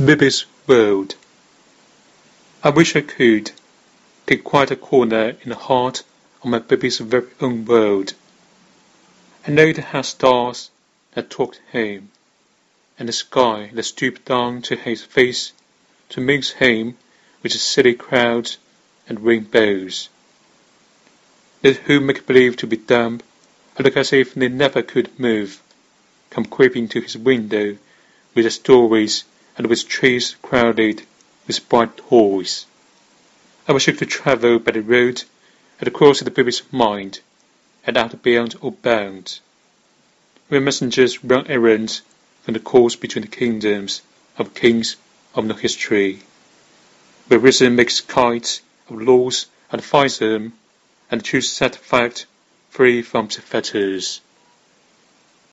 Bibi's 0.00 0.46
World 0.68 1.16
I 2.62 2.70
wish 2.70 2.94
I 2.94 3.00
could 3.00 3.50
Take 4.28 4.44
quite 4.44 4.70
a 4.70 4.76
corner 4.76 5.36
in 5.42 5.48
the 5.48 5.56
heart 5.56 6.04
Of 6.40 6.50
my 6.50 6.60
Bibi's 6.60 6.98
very 6.98 7.26
own 7.40 7.64
world. 7.64 8.14
I 9.44 9.50
know 9.50 9.66
it 9.66 9.76
has 9.78 10.06
stars 10.06 10.70
that 11.14 11.30
talk 11.30 11.56
to 11.56 11.76
him, 11.76 12.12
And 12.96 13.08
a 13.08 13.12
sky 13.12 13.72
that 13.74 13.82
stoops 13.82 14.20
down 14.24 14.62
to 14.62 14.76
his 14.76 15.02
face 15.02 15.52
To 16.10 16.20
mix 16.20 16.50
him 16.50 16.96
with 17.42 17.50
the 17.50 17.58
silly 17.58 17.94
clouds 17.94 18.58
and 19.08 19.24
rainbows. 19.24 20.10
Let 21.64 21.78
who 21.78 21.98
make 21.98 22.24
believe 22.24 22.56
to 22.58 22.68
be 22.68 22.76
dumb, 22.76 23.20
And 23.74 23.84
look 23.84 23.96
as 23.96 24.12
if 24.12 24.34
they 24.34 24.46
never 24.46 24.80
could 24.80 25.18
move, 25.18 25.60
Come 26.30 26.44
creeping 26.44 26.86
to 26.90 27.00
his 27.00 27.18
window 27.18 27.76
with 28.36 28.44
their 28.44 28.50
stories 28.50 29.24
and 29.58 29.66
with 29.66 29.88
trees 29.88 30.36
crowded 30.40 31.02
with 31.46 31.68
bright 31.68 31.96
toys. 31.96 32.64
I 33.66 33.72
wish 33.72 33.88
I 33.88 33.92
could 33.92 34.08
travel 34.08 34.58
by 34.60 34.72
the 34.72 34.80
road 34.80 35.24
course 35.90 36.20
of 36.20 36.24
the 36.24 36.30
Bibi's 36.30 36.62
mind, 36.72 37.18
and 37.84 37.96
out 37.96 38.22
beyond 38.22 38.54
all 38.60 38.70
bounds, 38.70 39.40
where 40.46 40.60
messengers 40.60 41.24
run 41.24 41.46
errands 41.48 42.02
from 42.42 42.54
the 42.54 42.60
course 42.60 42.94
between 42.94 43.22
the 43.22 43.36
kingdoms 43.36 44.00
of 44.36 44.54
kings 44.54 44.96
of 45.34 45.44
no 45.44 45.54
history, 45.54 46.20
where 47.26 47.40
reason 47.40 47.74
makes 47.74 48.00
kites 48.00 48.60
of 48.88 49.02
laws 49.02 49.46
and 49.72 49.82
flies 49.82 50.18
them, 50.18 50.52
and 51.10 51.22
the 51.22 51.40
set 51.40 51.74
fact 51.74 52.26
free 52.70 53.02
from 53.02 53.28
fetters. 53.28 54.20